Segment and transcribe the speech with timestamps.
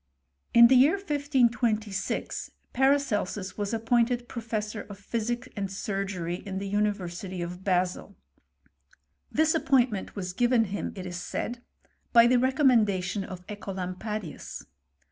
[0.55, 6.67] In the year 1526 Paracelsus was appointed pro fessor of physic and surgery in the
[6.67, 8.15] University of Basil.
[9.31, 11.61] This appointment was given him, it is said,
[12.13, 14.65] by the recommendation of (Ecolampadius.